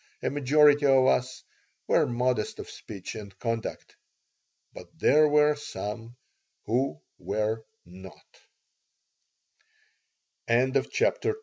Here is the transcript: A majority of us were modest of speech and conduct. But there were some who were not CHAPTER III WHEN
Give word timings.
A 0.23 0.31
majority 0.31 0.87
of 0.87 1.05
us 1.05 1.43
were 1.87 2.07
modest 2.07 2.57
of 2.57 2.67
speech 2.71 3.13
and 3.13 3.37
conduct. 3.37 3.95
But 4.73 4.87
there 4.97 5.27
were 5.27 5.53
some 5.55 6.15
who 6.65 6.99
were 7.19 7.63
not 7.87 8.17
CHAPTER 10.49 11.29
III 11.29 11.33
WHEN 11.33 11.39